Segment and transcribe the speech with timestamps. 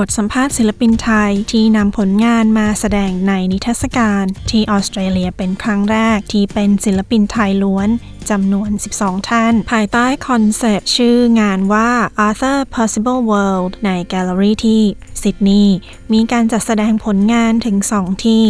[0.00, 7.88] บทสัมภาษณ์ศิลปินไทยที่นำผลงานมาแสดงในนิทรรศการที่ออสเตรเลียเป็นครั้งแรกที่เป็นศิลปินไทยล้วน
[8.30, 11.90] จำนวน 12 ท่าน ภายใต้คอนเซปต์ชื่องานว่า
[12.26, 14.82] Other Possible World ในแกลเลอรี่ที่
[15.26, 15.76] ซิดนีย์
[16.12, 18.42] มีการจัดแสดงผลงานถึง 2 ที่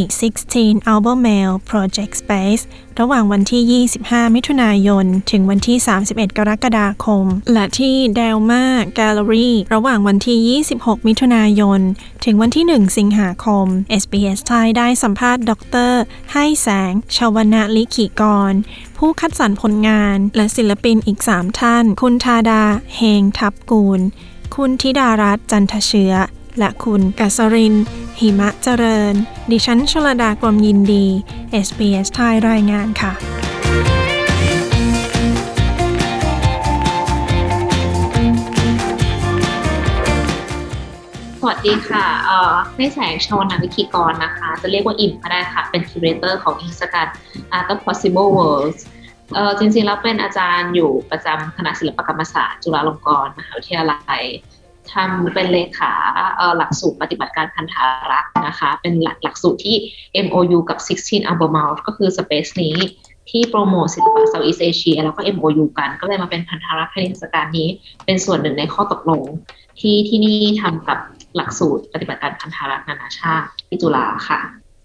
[0.42, 2.62] 16 Albermarle Project Space
[3.00, 5.76] ระหว่างวันที่ 25 มิถุนายน ถึงวันที่
[6.08, 8.64] 31 กรกฎาคม และที่ Delma
[8.98, 11.80] Gallery ระหว่างวันที่ 26 มิถุนายน
[12.24, 13.66] ถึงวันที่ 1 สิงหาคม
[14.02, 15.52] SBS ไทยได้สัมภาษณ์ด
[15.90, 15.92] ร
[16.32, 18.52] ให้แสง ชวนาลิขิกร
[18.98, 22.62] ผู้คัดสรรผลงาน และศิลปินอีก 3 ท่าน คุณทาดา
[22.96, 24.00] เฮงทับกูล
[24.56, 26.14] คุณธิดารัตน์จันทเชื้อ
[26.58, 27.74] และคุณกัสริน
[28.20, 29.14] หิมะเจริญ
[29.50, 31.04] ดิฉันชลดากรมยินดี
[31.66, 33.12] SBS ไทยรายงานค่ะ
[41.40, 47.06] สวัสดีค่ะเอ่อในแสงชาวนาวิคีกรนะคะ จะเรียกว่าอิมก็ได้ค่ะ เป็นคิวเรเตอร์ของอินสการ
[47.56, 48.80] Art of Possible Worlds
[49.34, 54.22] เอ่อจริงๆ แล้วเป็นอาจารย์อยู่ประจำคณะศิลปกรรมศาสตร์ จุฬาลงกรณ์มหาวิทยาลัย
[54.94, 55.92] ทำเป็นเลขา
[56.36, 59.76] เอ่อหลักสูตรปฏิบัติการพันธารักษ์นะคะ เป็นหลักหลักสูตรที่
[60.26, 62.76] MOU กับ 16 Album Mouth ก็คือ Space นี้
[63.30, 67.68] ที่โปรโมทศิลปะ Southeast Asia แล้วก็ MOU กันก็เลยมาเป็นพันธารักษ์ให้นิทรรศการนี้
[68.04, 69.22] เป็นส่วนหนึ่งในข้อตกลง
[69.80, 70.98] ที่ที่นี่ทำกับ
[71.36, 74.40] หลักสูตรปฏิบัติการพันธารักษ์นานาชาติที่จุฬาค่ะ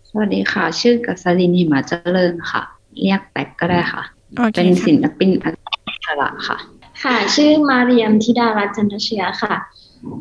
[0.10, 2.62] สวัสดีค่ะ ชื่อกัสลินหิมาเจริญค่ะ
[3.02, 4.04] เรียกแป๊กก็ได้ค่ะ
[4.38, 5.50] โอเคเป็นค่ะศิลปินอั
[5.88, 6.58] อิสระค่ะ
[7.04, 9.56] ค่ะ ชื่อมาเรียมธิดารัตน์จันทเชียค่ะ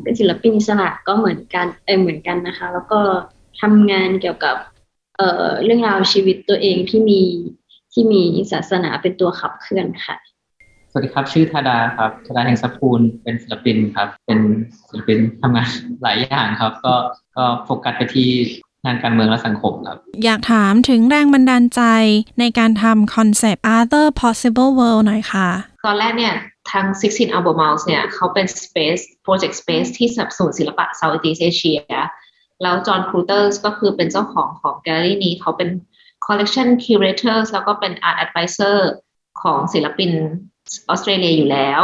[0.03, 2.99] เป็นศิลปินอิสระก็เหมือนกันเออเหมือนกันนะคะ แล้วก็
[3.61, 4.55] ทำงานเกี่ยวกับ
[5.17, 7.21] เอ่อเรื่องราวชีวิตตัวเองที่มี
[7.93, 8.21] ที่มี
[8.51, 10.17] ศาสนาเป็นตัวขับเคลื่อนค่ะ
[10.91, 14.39] สวัสดีครับ ชื่อธาดาครับธาดา เฮงทรัพย์กูลเป็นศิลปินครับ เป็น
[14.89, 15.67] ศิลปินทำงาน
[16.03, 16.93] หลายอย่างครับ ก็
[17.35, 18.29] ก็โฟกัสไปที่
[18.85, 21.81] งานการเมืองและสังคมครับ อยากถามถึงแรงบันดาลใจ
[22.39, 25.47] ในการทำคอนเซปต์ Other Possible World หน่อยค่ะ
[25.85, 26.33] ตอนแรกเนี่ย
[26.71, 31.81] ทาง16 Album Mouse เนี่ยเขาเป็น Space Project Space ที่สนับสนุนศิลปะ Southeast Asia
[32.61, 35.69] แล้วจอห์นครูเธอร์สก็คือเป็นเจ้าของของแกลเลอรี่นี้เขาเป็น
[36.25, 38.77] Collection Curators แล้วก็เป็น Art Advisor
[39.41, 40.11] ของศิลปิน
[40.89, 41.83] ออสเตรเลียอยู่แล้ว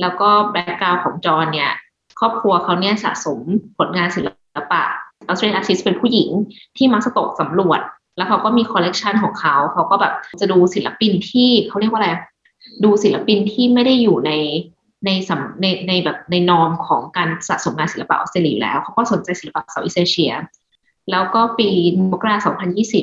[0.00, 1.72] แล้วก็ background ของจอห์นเนี่ย
[2.20, 3.40] ครอบครัวเขาเนี่ยสะสม
[3.78, 4.28] ผลงานศิล
[4.72, 4.82] ปะ
[5.28, 6.30] ออสเตรเลีย artist เป็นผู้หญิง
[6.76, 7.80] ที่มักจะตกสำรวจ
[8.16, 12.10] แล้วเขาก็มีคอลเลกชันของเขา เขาก็แบบจะดูศิลปินที่เขาเรียกว่าอะไร
[12.84, 14.32] ดูศิลปินที่ไม่ได้อยู่ใน
[15.06, 15.30] ในส
[15.60, 20.32] ในในแบบใน norm ของการสะสมงานศิลปะออสเตรเลียอยู่แล้ว เขาก็สนใจศิลปะ Southeast Asia
[21.10, 21.68] แล้วก็ปี
[22.12, 22.54] มกราคม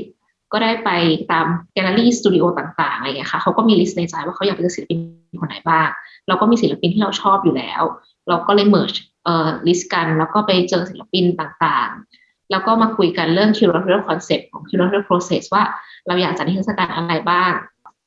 [0.02, 0.90] 2020ก็ได้ไป
[1.31, 5.00] ตามแกลเลอรี่สตูดิโอต่างๆอะไรเงี้ยค่ะเขาก็มี list ในใจว่าเขาอยากเป็นศิลปิน
[5.42, 5.88] คนไหนบ้าง
[6.28, 7.84] เราก็มีศิลปินที่เราชอบอยู่แล้ว
[8.30, 8.94] เราก็เลย merge
[9.25, 15.64] เอ่อ list กัน แล้วก็ไปเจอศิลปินต่างๆ แล้วก็มาคุยกันเรื่อง curatorial concept ของ curatorial process ว่า
[16.08, 17.52] เราอยากจัดนิทรรศการอะไรบ้าง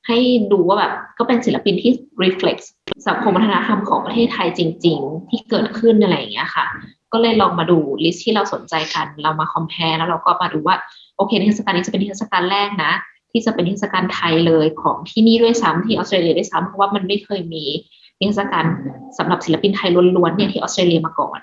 [0.06, 0.18] ให้
[0.52, 1.92] ดูว่าแบบก็เป็นศิลปินที่
[2.22, 2.62] reflect
[3.08, 6.66] สังคมวัฒนธรรมของประเทศไทยจริง ๆ ที่เกิดขึ้นอะไรอย่างเงี้ยค่ะ
[7.12, 10.76] ก็เลยลองมาดู list ที่เราสนใจกัน เรามา compare แล้วเราก็มาดูว่า
[11.16, 12.92] โอเคนิทรรศการนี้จะเป็นนิทรรศการแรกนะ
[13.30, 17.64] ที่จะเป็นนิทรรศการไทยเลยของที่นี่ด้วยซ้ำที่ออสเตรเลียด้วยซ้ำเพราะว่ามันไม่เคยมี
[18.20, 18.64] นิทรรศการ
[19.18, 21.38] สำหรับศิลปินไทยล้วนๆเนี่ยที่ออสเตรเลียมาก่อน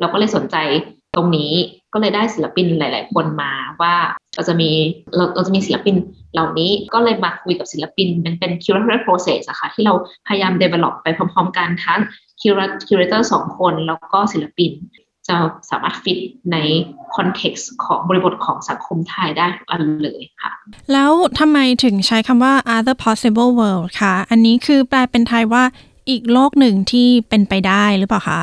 [0.00, 0.56] เราก็เลยสนใจ
[1.16, 1.52] ตรงนี้
[1.92, 3.94] ก็เลยได้ศิลปินหลาย ๆ คนมาว่า
[4.36, 4.70] เราจะมี
[5.16, 5.94] เราเราจะมีศิลปิน
[6.34, 9.94] เหล่านี้ก็เลยมาคุยกับศิลปินเป็นเป็น curatorial process อะค่ะที่เรา
[10.28, 12.00] พยายาม develop ไปพร้อมๆกันทั้ง
[12.40, 14.72] curator curator สองคนแล้วก็ศิลปิน
[15.28, 15.36] จะ
[15.70, 16.18] สามารถฟิต
[16.52, 16.56] ใน
[17.14, 20.52] context ของบริบทของสังคมไทยได้ทุกอันเลยค่ะ
[20.92, 25.64] แล้วทำไมถึงใช้คำว่า Other Possible World คะอันนี้คือแปลเป็นไทยว่า
[26.10, 28.40] อีกโลกหนึ่งที่เป็นไปได้หรือเปล่าคะ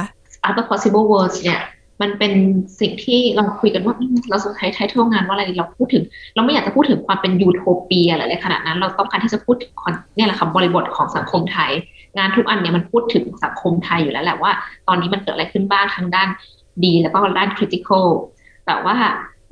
[0.48, 1.60] Other Possible Worlds เนี่ย
[2.02, 2.34] มันเป็น
[2.80, 3.96] สิ่งที่เราคุยกันว่า
[4.30, 6.04] เราจะใช้ title งานว่าอะไรเราพูดถึง
[6.36, 9.74] เราไม่อยากจะพูดถึงความเป็นยูโทเปียอะไรขนาดนั้น เราต้องการที่จะพูดถึง
[10.16, 11.72] เนี่ยแหละค่ะบริบทของสังคมไทย
[12.18, 14.52] งานทุกอันเนี่ยมันพูดถึงสังคมไทยอยู่แล้วแหละว่า
[14.88, 16.30] ตอนนี้มันเกิดอะไรขึ้นบ้างทั้งด้าน
[16.84, 18.08] ดี แล้วก็ด้าน critical
[18.66, 18.96] แต่ว่า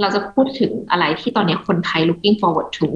[0.02, 2.88] เราจะพูดถึงอะไรที่ตอนนี้คนไทย looking forward to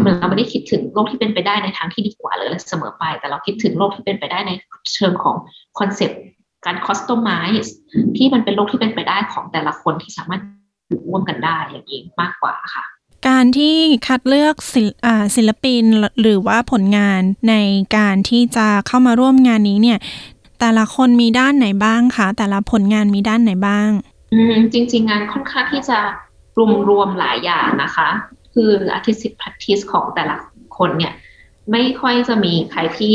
[0.00, 4.52] เหมือนเราไม่ได้คิดถึงโลกที่เป็นไปได้ในทางที่ดีกว่าเลยเสมอไป แต่เราคิดถึงโลกที่เป็นไปได้ใน
[4.94, 5.36] เชิงของ
[5.78, 6.20] concept
[6.66, 7.74] การ customize
[8.16, 10.42] ที่มันเป็นโลกที่เป็นไปได้ของแต่ละคนที่สามารถ
[10.88, 12.84] อยู่ร่วมกันได้อย่างนี้มากกว่าค่ะ
[13.28, 13.76] การที่
[14.06, 15.84] คัดเลือกศิลอ่าศิลปิน
[16.20, 17.54] หรือว่าผลงานใน
[17.96, 19.98] การที่จะเข้ามาร่วมงานนี้เนี่ย
[20.60, 23.90] แต่ละคนมีด้านไหนบ้างคะแต่ละผลงานมีด้านไหนบ้าง
[24.32, 25.98] อืมจริง ๆ งานค่อนข้างที่จะ
[26.56, 28.08] รวมรวมๆหลายอย่างนะคะ
[28.54, 30.36] คือ artistic practice ของแต่ละ
[30.76, 31.12] คนเนี่ย
[31.72, 33.14] ไม่ค่อยจะมีใครที่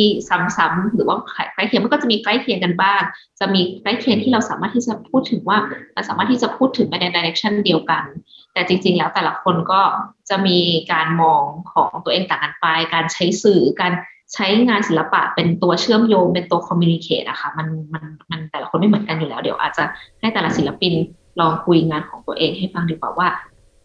[0.57, 1.17] ซ้ำๆหรือว่า
[1.53, 3.01] ใกล้เคียงมันก็จะมีใกล้เคียงกันบ้าง
[3.39, 5.57] จะมีใกล้เคียงที่เราสามารถที่จะพูดถึงว่า
[5.93, 8.03] เราสามารถที่จะพูดถึงไปใน direction เดียวกัน
[8.53, 9.81] แต่จริง ๆ แล้วแต่ละคนก็
[10.29, 10.59] จะมี
[10.91, 11.43] การมอง
[11.73, 13.93] ของตัวเองต่างกันไป การใช้สื่อการ
[14.33, 19.83] ใช้งานศิลปะเป็นตัวเชื่อมโยงเป็นตัว communicate อะค่ะมันมันมันแต่ละคนไม่เหมือนกันอยู่แล้ว เดี๋ยวอาจจะ
[20.19, 20.93] ให้แต่ละศิลปิน
[21.39, 23.27] ลองคุยงานของตัวเองให้ฟังดีกว่าว่า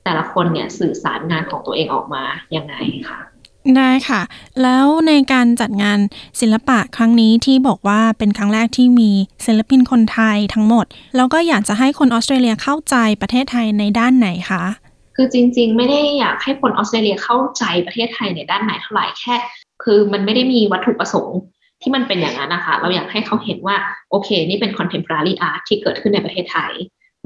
[0.05, 2.23] แต่ละคนเนี่ยสื่อสารงานของตัวเองออกมา
[2.57, 2.75] ยังไง
[3.09, 3.19] ค่ะ
[3.77, 4.21] ได้ค่ะ
[4.62, 5.99] แล้วในการจัดงาน
[6.41, 9.11] ศิลปะครั้งนี้ที่บอกว่าเป็นครั้งแรกที่มี
[9.47, 10.87] ศิลปินคนไทยทั้งหมด
[11.17, 14.65] แล้วก็อยากจะให้คนออสเตรเลียเข้าใจประเทศไทยในด้านไหนคะ
[15.17, 19.35] คือจริงๆ ไม่ได้อยากให้คนออสเตรเลียเข้าใจประเทศไทยในด้านไหนเท่าไหร่แค่
[19.83, 21.39] คือมันไม่ได้มีวัตถุประสงค์
[21.83, 23.77] ที่มันเป็นอย่างนั้นนะคะ เราอยากให้เขาเห็นว่า
[24.11, 26.73] โอเค นี่เป็น contemporary art ที่เกิดขึ้นในประเทศไทย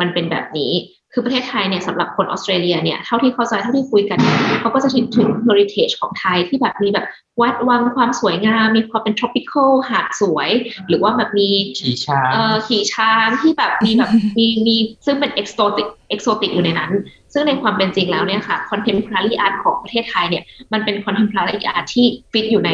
[0.00, 0.72] มันเป็นแบบนี้
[1.14, 7.06] คือประเทศไทยเนี่ยสำหรับคนออสเตรเลียเนี่ยเท่าที่เข้าใจเท่าที่คุยกันเนี่ยเขาก็จะถึงถึง heritage ของไทยที่แบบมีแบบ
[7.40, 10.50] วัดวังความสวยงาม มีความเป็น tropical หาดสวย
[10.88, 14.76] หรือว่าแบบมีขี่ช้างเอ่อขี่ช้างที่แบบมีแบบมีมี
[15.06, 16.92] ซึ่งเป็น exotic exotic อยู่ในนั้น
[17.32, 22.70] ซึ่งในความเป็นจริงแล้วเนี่ยค่ะ contemporary art ของประเทศไทยเนี่ยมันเป็น contemporary art ที่ฟิตอยู่ใน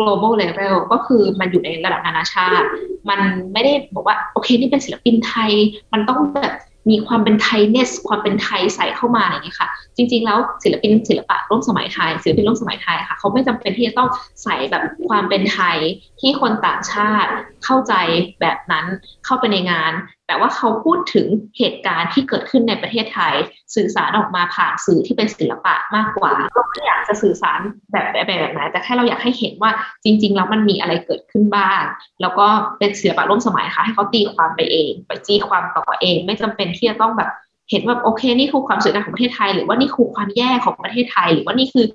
[0.00, 2.66] global level ก็คือมันอยู่ในระดับนานาชาติ
[3.08, 3.20] มัน
[3.52, 5.50] ไม่ได้บอกว่า โอเค นี่เป็นศิลปินไทย
[5.92, 6.54] มันต้องแบบ
[6.90, 14.08] มีความเป็นไทยเนสความเป็นไทยใส่เข้ามาอะไรอย่างเงี้ยค่ะ จริง ๆ แล้วศิลปินศิลปะร่วมสมัยไทยศิลปินร่วมสมัยไทยค่ะเขาไม่จำเป็นที่จะต้อง
[14.42, 15.76] ใส่แบบความเป็นไทย
[16.20, 17.30] ที่คนต่างชาติ
[17.64, 17.94] เข้าใจ
[18.40, 18.86] แบบนั้น
[19.24, 19.92] เข้าไปในงาน
[20.30, 21.26] แต่ว่าเขาพูดถึง
[21.58, 23.34] เหตุการณ์ที่เกิดขึ้นในประเทศไทย
[23.74, 27.60] สื่อสารออกมาผ่านสื่อที่เป็นศิลปะมากกว่าเราไม่อยากจะสื่อสาร
[27.92, 29.70] แบบแบบแบบไหนแต่แค่เราอยากให้เห็นว่า
[30.04, 31.82] จริง ๆ แล้วมันมีอะไรเกิดขึ้นบ้าง
[32.20, 32.46] แล้วก็
[32.78, 37.30] เป็นศิลปะร่วมสมัยค่ะให้เขาตีความไปเอง ไปจี้ความต่อเอง ไม่จำเป็นที่จะต้องแบบ
[37.70, 41.86] เห็นว่าโอเคนี่คือความสวยงามของประเทศไทย หรือว่านี่คือความแย่ของประเทศไทย หรือว่านี่คือ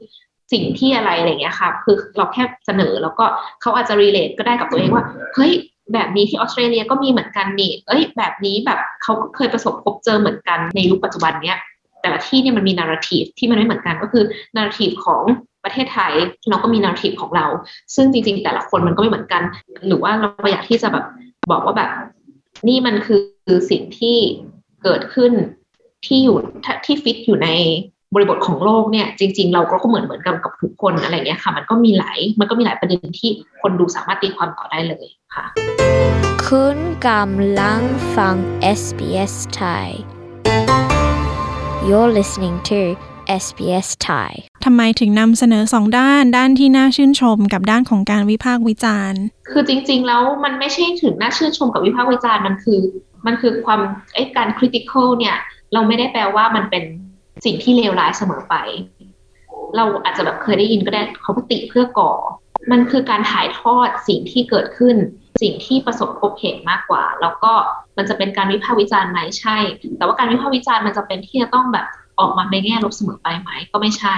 [0.54, 3.26] สิ่งที่อะไรอะไรเงี้ยค่ะ คือเราแค่เสนอแล้วก็
[3.62, 5.04] เขาอาจจะ relate ก็ได้กับตัวเองว่า
[5.36, 5.54] เฮ้ย
[5.94, 11.60] แบบนี้ที่ออสเตรเลียก็มีเหมือนกันนี่ เอ้ย แบบนี้แบบเขาก็เคยประสบพบเจอเหมือนกันในยุคปัจจุบันเนี้ย
[12.02, 14.24] แต่ละที่เนี่ยมันมีนาราทีฟที่มันไม่เหมือนกันก็คือ
[14.56, 15.24] นาราทีฟของ
[15.64, 16.14] ประเทศไทย
[16.50, 17.46] เราก็มีนาราทีฟของเรา
[17.96, 19.42] ซึ่งจริง ๆ แต่ละคนมันก็ไม่เหมือนกัน
[19.88, 21.06] หรือว่าเราอยากที่จะแบบ
[21.52, 21.90] บอกว่าแบบ
[22.68, 23.22] นี่มันคือ
[23.72, 24.18] สิ่งที่
[24.84, 25.32] เกิดขึ้น
[26.06, 26.38] ที่อยู่
[26.86, 27.50] ที่ฟิตอยู่ใน
[28.14, 33.30] บริบทของโลกเนี่ยจริง ๆ เราก็เหมือนเหมือนกันกับทุกคนอะไรเงี้ยค่ะ มันก็มีหลายมันก็มีหลายประเด็นที่
[33.62, 35.46] คนดูสามารถตีความต่อได้เลยค่ะ
[36.48, 37.82] คุณกำลัง
[38.16, 38.36] ฟัง
[38.80, 39.88] SBS Thai
[41.88, 42.80] You're listening to
[43.44, 44.32] SBS Thai
[44.66, 49.22] ทำไมถึงนำเสนอสองด้านด้านที่น่าชื่นชมกับด้านของการวิพากษ์วิจารณ์
[49.52, 52.80] คือจริง ๆ แล้วมันไม่ใช่ถึงน่าชื่นชมกับวิพากษ์วิจารณ์มันคือ
[53.26, 53.80] มันคือความ
[54.14, 55.36] ไอ้การ critical เนี่ย
[55.74, 56.84] เราไม่ได้แปลว่ามันเป็น
[57.46, 58.56] สิ่งที่เลวร้ายเสมอไป
[59.76, 62.12] เราอาจจะแบบเคยได้ยินก็ได้เขาปติเพื่อก่อ
[62.72, 64.96] มันคือการถ่ายทอดสิ่งที่เกิดขึ้น
[65.42, 67.54] สิ่งที่ประสบพบเห็นมากกว่า แล้วก็
[67.98, 69.58] มันจะเป็นการวิพากษ์วิจารณ์ไหมใช่
[69.98, 71.86] แต่ว่าการวิพากษ์วิจารณ์มันจะเป็นที่จะต้องแบบ
[72.20, 74.16] ออกมาในแง่ลบเสมอไปไหมก็ไม่ใช่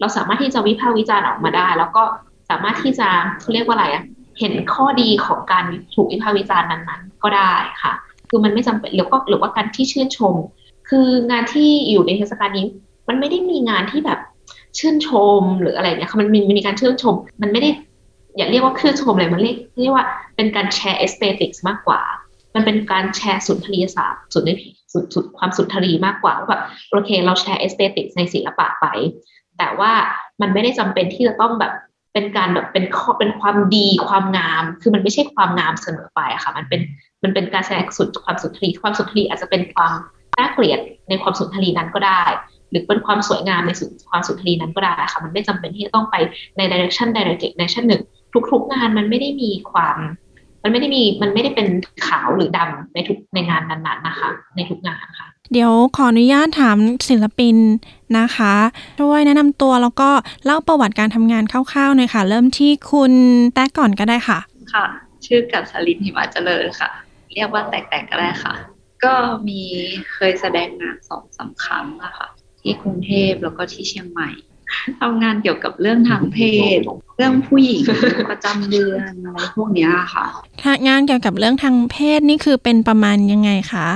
[0.00, 2.02] เราสามารถที่จะวิพากษ์วิจารณ์ออกมาได้ แล้วก็
[2.50, 3.08] สามารถที่จะ
[3.40, 4.04] เขาเรียกว่าอะไรอะ
[4.38, 5.64] เห็นข้อดีของการ
[5.94, 7.52] ถูกวิพากษ์วิจารณ์นั้นๆ ก็ได้
[7.82, 7.92] ค่ะ
[8.28, 10.34] คือมันไม่จำเป็นหรือก็หรือว่าการที่ชื่นชม
[10.90, 12.66] คืองานที่อยู่ในเทศกาลนี้
[13.08, 14.20] มันไม่ได้มีงานที่แบบ
[14.78, 17.70] ชื่นชมหรืออะไรเนี่ยมันมีมีการชื่นชม มันไม่ได้
[18.36, 20.06] อย่าเรียกว่าชื่นชมเลยมันเรียกเรียกว่า
[20.36, 22.00] เป็นการแชร์ aesthetics มากกว่า
[22.54, 28.86] มันเป็นการแชร์สุนทรียศาสตร์สุนทรีสุดสุดความสุนทรีมากกว่าว่าแบบโอเค เราแชร์ aesthetics ในศิลปะไป
[29.58, 29.92] แต่ว่า
[30.40, 31.72] มันไม่ได้จำเป็นที่จะต้องแบบ
[32.12, 36.80] เป็นการแบบเป็นข้อเป็นความดีความงาม คือมันไม่ใช่ความงามเสมอไปอะค่ะ มันเป็น
[37.22, 39.92] มันเป็นการแสดงสุดความสุนทรีความสุนทรีอาจจะเป็นความ
[40.40, 42.22] น่าเกลียดในความสุนทรีนั้นก็ได้
[42.70, 46.16] หรือเป็นความสวยงามในสุดความสุนทรีนั้นก็ได้ค่ะ มันไม่จำเป็นที่จะต้องไป
[46.56, 48.02] ใน direction ใด direction หนึ่ง
[48.50, 49.98] ทุก ๆ งานมันไม่ได้มีความ
[50.62, 51.68] มันไม่ได้มีมันไม่ได้เป็น
[52.06, 56.78] ขาวหรือดำในทุกในงานนั้นๆนะคะ ในทุกงานค่ะ เดี๋ยวขออนุญาตถาม
[57.08, 57.56] ศิลปิน
[58.18, 58.54] นะคะ
[59.00, 60.10] ช่วยแนะนำตัวแล้วก็
[60.44, 63.12] เล่าประวัติการทำงานคร่าวๆหน่อยค่ะ เริ่มที่คุณ
[63.54, 64.38] แต๊กก่อนก็ได้ค่ะ
[64.74, 64.86] ค่ะ
[65.26, 66.90] ชื่อกับสลินหิมาเจริญค่ะ
[67.34, 68.54] เรียกว่าแตกๆก็ได้ค่ะ
[69.04, 69.14] ก็
[69.48, 69.60] มี
[70.14, 72.28] เคยแสดงงานสองสามครั้งอะค่ะ
[72.60, 74.30] ที่กรุงเทพแล้วก็ที่เชียงใหม่
[75.00, 76.38] ทำงานเกี่ยวกับเรื่องทางเพ
[76.76, 76.78] ศ
[77.16, 77.82] เรื่องผู้หญิง
[78.30, 80.24] ประจำเดือนอะไรพวกเนี้ยค่ะ
[80.62, 83.88] ค่ะงานเกี่ยวกับเรื่องทางเพศนี่คือเป็นประมาณยังไงคะ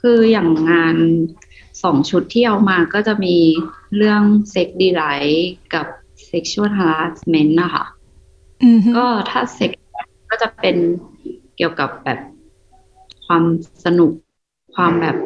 [0.00, 0.96] คืออย่างงาน
[1.82, 3.36] สองชุดที่เอามาก็จะมี
[3.96, 5.86] เรื่องเซ็กดีไลท์กับ
[6.30, 7.84] sexual harassment นะคะ
[8.64, 9.70] อือฮึก็ถ้าเซ็ก
[10.30, 10.76] ก็จะเป็น
[11.56, 12.18] เกี่ยวกับแบบ
[13.26, 13.44] ความ
[13.84, 14.12] สนุก
[14.74, 15.16] ความแบบ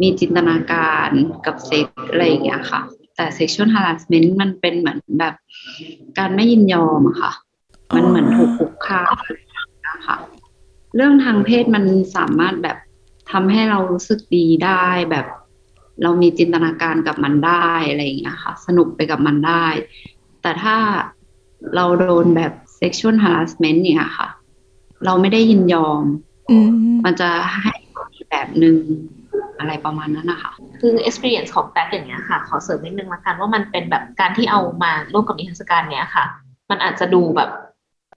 [0.00, 1.10] มีจินตนาการ
[1.46, 2.80] กับเซ็กอะไรอย่างเงี้ยค่ะ
[3.16, 5.34] แต่ sexual harassment มันเป็นเหมือนแบบ
[6.18, 7.32] การไม่ยินยอมอะค่ะ
[7.94, 9.14] มันเหมือนถูกคุกคาม
[9.88, 10.16] นะคะ
[10.96, 11.84] เรื่องทางเพศมัน
[12.16, 12.78] สามารถแบบ
[13.32, 15.26] ทำให้เรารู้สึกดีได้แบบ
[16.02, 19.66] เรามีจินตนาการกับมันได้อะไรอย่างเงี้ยค่ะ สนุกไปกับมันได้
[20.42, 20.76] แต่ถ้า
[21.74, 24.28] เราโดนแบบ sexual harassment เนี่ยค่ะ
[25.04, 26.04] เราไม่ได้ยินยอม
[26.50, 26.68] อืม
[27.04, 27.81] มันจะให้อีก
[28.32, 28.76] แบบหนึ่ง
[29.58, 36.24] อะไรประมาณนั้นนะคะคือ experience ของแบ็คอย่างเงี้ยค่ะ ขอเสริมนิดนึงละกันว่ามันเป็นแบบการที่เอามาร่วมกับนิทรรศการเนี้ยค่ะ
[36.70, 37.50] มันอาจจะดูแบบ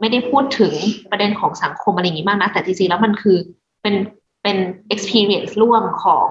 [0.02, 0.74] ไม่ได้พูดถึง
[1.12, 3.38] ประเด็นของสังคมอะไรอย่างงี้มากนะแต่จริงๆแล้วมันคือ
[3.82, 3.96] เป็น
[4.44, 4.58] เป็น
[4.94, 6.30] experience ร่วมของ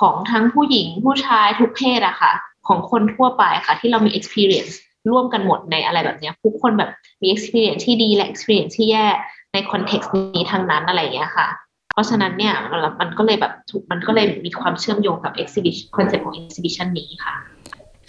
[0.00, 2.32] ของทั้งผู้หญิงผู้ชายทุกเพศอะค่ะ
[2.68, 4.72] ของคนทั่วไปค่ะ ที่เรามี experience
[5.10, 6.90] ร่วมกันหมดในอะไรแบบเนี้ยทุกคนแบบ
[7.22, 9.06] มี experience ที่ดีและ experience ที่แย่
[9.52, 11.48] ใน context นี้ทั้งนั้นอะไรอย่างเงี้ยค่ะ
[11.94, 17.34] เพราะฉะนั้นเนี่ยมันมันก็เลยแบบถูกมันก็เลยมีความเชื่อมโยงกับ exhibition concept ของ exhibition นี้ค่ะ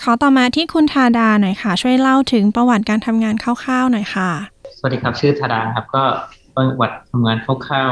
[0.04, 4.30] ขอต่อมาที่คุณธาดาหน่อยค่ะ ช่วยเล่าถึงประวัติการทำงานคร่าวๆหน่อยค่ะ
[4.78, 6.04] สวัสดีครับชื่อธาดาครับก็
[6.56, 7.92] ประวัติทำงานคร่าว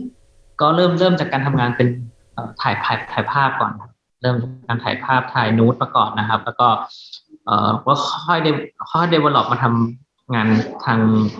[0.00, 1.88] ๆก็เริ่มเริ่มจากการทำงานเป็น
[2.32, 3.90] เอ่อถ่ายถ่ายถ่ายภาพก่อนครับ
[4.22, 6.68] เริ่มจากการถ่ายภาพถ่ายนูดมาก่อนนะครับ แล้วก็
[7.46, 7.94] เอ่อก็
[8.26, 8.48] ค่อยเด
[8.90, 10.48] ค่อยเดเวลลอปมาทำงาน
[10.84, 10.98] ทาง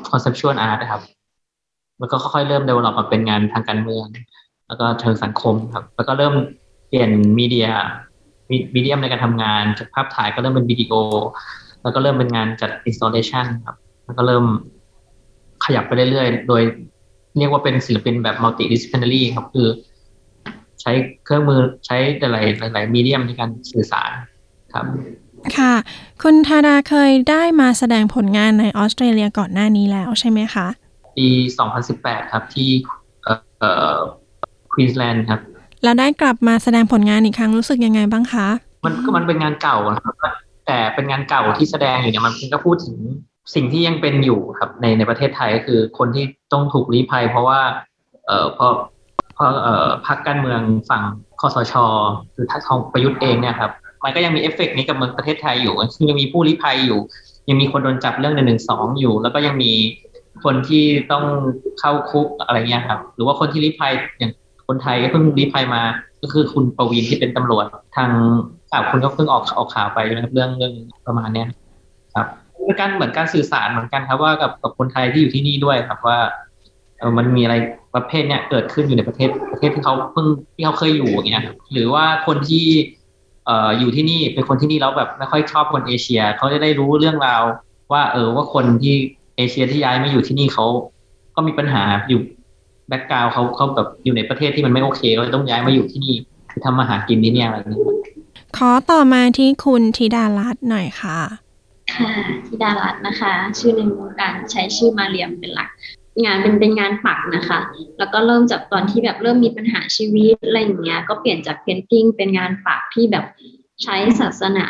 [0.08, 1.02] conceptual art นะครับ
[1.98, 4.06] แล้วก็ค่อยๆเริ่มเดเวลลอปมาเป็นงานทางการเมือง
[4.66, 6.34] แล้วก็เชิงสังคมครับ แล้วก็เริ่ม
[6.88, 7.68] เปลี่ยนมีเดีย
[8.74, 10.92] มีเดียมในการทำงานจากภาพถ่ายก็เริ่มเป็นวิดีโอ
[11.82, 14.44] แล้วก็เริ่มเป็นงานจัด installation ครับ แล้วก็เริ่ม
[15.64, 16.62] ขยับไปเรื่อยๆ โดย
[17.38, 19.68] เรียกว่าเป็นศิลปินแบบ multidisciplinary ครับ คือ
[20.80, 20.92] ใช้
[21.24, 24.10] เครื่องมือใช้หลายๆหลายๆมีเดียมในการสื่อสาร
[24.74, 24.86] ครับ
[25.56, 25.74] ค่ะ
[26.22, 30.66] คุณทาดาเคยได้มาแสดงผลงานในออสเตรเลียก่อนหน้านี้แล้วใช่ไหมคะ
[31.16, 31.28] ปี
[31.80, 32.68] 2018 ครับที่
[33.22, 33.96] เอ่อเอ่อ
[34.72, 35.40] ควีนสแลนด์ครับ
[35.84, 38.48] แล้วได้กลับมาแสดงผลงานอีกครั้งรู้สึกยังไงบ้างคะ
[38.84, 40.14] มันก็มันเป็นงานเก่านะครับ
[40.66, 42.96] แต่เป็นงานเก่าที่แสดงอยู่เนี่ยมันก็พูดถึง
[43.54, 47.60] สิ่งที่ยังเป็นอยู่ครับ ในในประเทศไทยก็คือคนที่ต้องถูกลี้ภัย เพราะว่า
[48.26, 48.66] เอ่อพอ
[49.36, 51.02] พอเอ่อพรรคการเมืองฝั่ง
[51.40, 51.74] คสช.
[52.34, 53.72] หรือพรรคของประยุทธ์เองเนี่ยครับ
[54.04, 57.00] มันก็ยังมีเอฟเฟกต์นี้กับการเมืองประเทศไทยอยู่ซึ่งยังมีผู้ลี้ภัยอยู่
[57.48, 59.72] ยังมีคนโดนจับเรื่องหนึ่งหนึ่งสองอยู่ แล้วก็ยังมี
[60.44, 61.24] คนที่ต้อง
[61.80, 64.32] เข้าคุกอะไรเงี้ยครับ หรือว่าคนที่ลี้ภัยอย่าง
[64.68, 65.82] คนไทยก็เพิ่งลี้ภัยมา
[66.22, 68.10] ก็คือคุณประวินที่เป็นตำรวจ ทาง
[68.70, 70.72] ข่าวคุณก็เพิ่งออกออกข่าวไปนะครับเรื่องเรื่อง
[71.06, 71.48] ประมาณเนี้ย
[72.14, 72.26] ครับ
[72.64, 76.18] เป็นการเหมือนการสื่อสารเหมือนกันครับว่ากับกับคนไทยที่อยู่ที่นี่ด้วยครับว่า
[77.18, 77.54] มันมีอะไร
[77.94, 82.66] ประเภทเนี้ยเกิดขึ้นอยู่ในประเทศประเทศที่เขาเพิ่งที่เขาเคยอยู่อย่างเงี้ยหรือว่าคนที่
[83.46, 87.42] เอ่ออยู่ที่นี่เป็นคนที่นี่แล้วแบบไม่ค่อยชอบคนเอเชีย เขาจะได้รู้เรื่องราว
[87.92, 88.94] ว่า เออว่าคนที่
[89.36, 90.66] เอเชียที่ย้ายมาอยู่ที่นี่เขา
[91.36, 92.20] ก็มีปัญหาอยู่
[92.88, 96.14] แบ็กกราวเขาเขาแบบอยู่ในประเทศที่มันไม่โอเคก็เลยต้องย้ายมาอยู่ที่นี่
[96.50, 98.04] คือทำมาหากินที่เนี่ยอะไรอย่างเงี้ย
[98.56, 101.18] ขอต่อมาที่คุณธิดารัตน์หน่อยค่ะ
[101.94, 102.12] ค่ะ
[102.46, 105.70] ที่ดารัตน์นะคะ ชื่อในวงการใช้ชื่อมาเรียมเป็นหลัก
[106.24, 107.58] งานเป็นเป็นงานปักนะคะ
[107.98, 113.24] แล้วก็เริ่มจากตอนที่แบบเริ่มมีปัญหาชีวิตอะไรอย่างเงี้ย ก็เปลี่ยนจากเพนติ้งเป็นงานปักที่แบบ
[113.82, 114.68] ใช้ศาสนา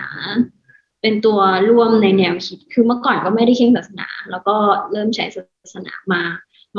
[1.07, 4.57] เป็นตัวร่วมในแนวคิด คือเมื่อก่อนก็ไม่ได้เข่งศาสนา แล้วก็
[4.93, 6.23] เริ่มใช้ศาสนามา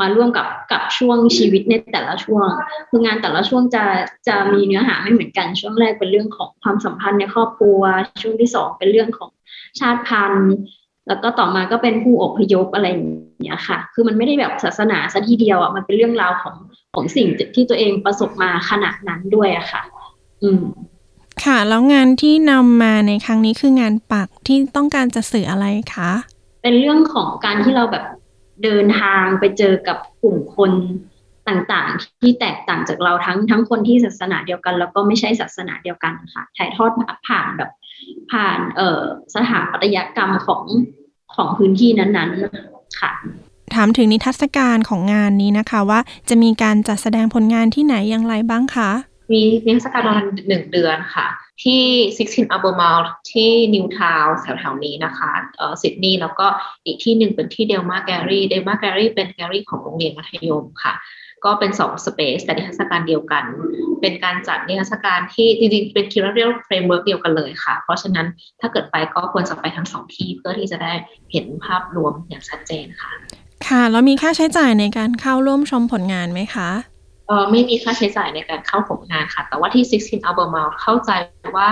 [0.00, 2.48] มาร่วมกับกับช่วงชีวิตในแต่ละช่วง
[2.90, 3.84] คืองานแต่ละช่วงจะ
[4.28, 7.80] จะมีเนื้อหาไม่เหมือนกัน ช่วงแรกเป็นเรื่องของความสัมพันธ์ในครอบครัว
[8.22, 9.30] ช่วงที่สองเป็นเรื่องของ
[9.80, 10.52] ชาติพันธุ์
[11.08, 13.08] แล้วก็ต่อมาก็เป็นผู้อพยพอะไรอย่าง
[13.44, 16.56] เงี้ยค่ะ คือมันไม่ได้แบบศาสนาซะทีเดียวอะ มันเป็นเรื่องราวของ
[16.94, 19.82] ของสิ่งที่ตัวเองประสบมาขนาดนั้นด้วยอะค่ะ
[20.42, 20.62] อืม
[21.44, 26.10] ค่ะแล้วงานที่นำมาในครั้งนี้คืองานปักที่ต้องการจะสื่ออะไรคะ
[26.62, 28.04] เป็นเรื่องของการที่เราแบบ
[28.64, 30.72] เดินทางไปเจอกับกลุ่มคน
[31.48, 36.90] ต่างๆ ที่แตกต่างจากเราทั้งทั้งคนที่ศาสนาเดียวกัน แล้วก็ไม่ใช่ศาสนาเดียวกันค่ะถ่ายทอด
[37.28, 37.70] ผ่านแบบ
[38.32, 39.00] ผ่านเอ่อ
[39.34, 40.64] สถาปัตยกรรมของ
[41.34, 43.12] ของพื้นที่นั้นๆค่ะ
[43.74, 48.90] ถามถึงนิทรรศการของงานนี้นะคะว่าจะมีการจัดแสดงผลงานที่ไหนอย่างไรบ้างคะ
[49.32, 51.26] มีนิทรรศการประมาณหนึ่งเดือนค่ะ
[51.64, 51.82] ที่
[52.18, 56.46] 16 Albemarle ที่นิวทาวน์แถวๆนี้นะคะเอ่อซิดนีย์แล้วก็
[56.84, 60.94] อีกที่หนึ่งเป็นที่เดลมาแกรี่เดลมาแกรี่เป็นแกรี่ของโรงเรียนมัธยมค่ะ
[61.44, 63.44] ก็เป็นสองสเปซแต่นิทรรศการเดียวกัน
[64.00, 68.26] เป็นการจัดนิทรรศการที่จริงๆเป็น curatorial framework เดียวกันเลยค่ะ เพราะฉะนั้น
[68.60, 70.92] ถ้าเกิดไปก็ควรจะไปทั้งสองที่เพื่อที่จะได้
[71.32, 73.12] เห็นภาพรวมอย่างชัดเจนค่ะ
[73.68, 76.70] ค่ะแล้วมีค่าใช้จ่ายในการเข้าร่วมชมผลงานไหมคะ
[77.26, 81.10] เออไม่มีค่าใช้จ่ายในการเข้าผลงานค่ะ แต่ว่าที่ 16 Albemarle เข้าใจ
[81.56, 81.70] ว่า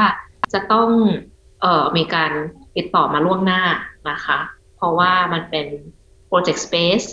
[0.52, 0.88] จะต้อง
[1.61, 2.30] เออมีการ
[2.76, 3.62] ติดต่อมาล่วงหน้า
[4.11, 4.38] นะคะ
[4.76, 5.66] เพราะว่ามันเป็น
[6.30, 7.06] Project Space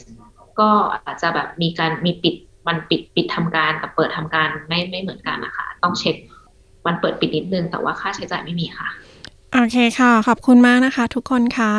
[0.60, 0.69] ก็
[1.05, 2.36] อาจจะแบบมีการมีปิด
[2.67, 6.15] วันปิดปิดทำการกับเปิดทำการไม่ไม่เหมือนกันนะคะ ต้องเช็ค
[6.86, 8.88] วันเปิดปิดนิดนึง แต่ว่าค่าใช้จ่ายไม่มีค่ะ
[9.53, 11.74] โอเคค่ะ ขอบคุณมากนะคะ ทุกคนค่ะ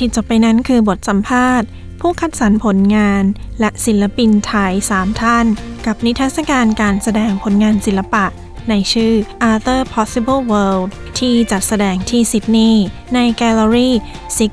[0.00, 1.66] ที่จบไปนั้นคือบทสัมภาษณ์
[2.00, 3.24] ผู้คัดสรรผลงาน
[3.60, 5.46] และศิลปินไทย 3 ท่าน
[5.86, 8.24] กับนิทรรศการการแสดงผลงานศิลปะ
[8.68, 9.12] ในชื่อ
[9.50, 10.86] Other Possible World
[11.18, 13.94] ที่จัดแสดงที่ซิดนีย์ในแกลเลอรี่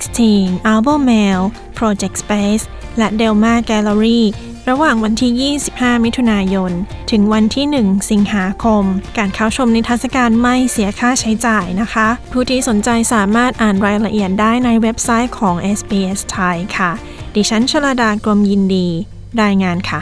[0.05, 1.41] 16 Albert Mail
[1.77, 2.63] Project Space
[2.97, 4.21] และ Delma Gallery
[4.69, 6.71] ระหว่างวันที่ 25 มิถุนายน
[7.11, 8.83] ถึงวันที่ 1 สิงหาคม
[9.17, 16.91] การเข้าชมนิทรรศการไม่เสียค่าใช้จ่ายนะคะ ผู้ที่สนใจสามารถอ่านรายละเอียดได้ในเว็บไซต์ของ SBS ไทยค่ะ
[17.35, 18.87] ดิฉันชลาดากรมยินดี
[19.43, 20.01] รายงานค่ะ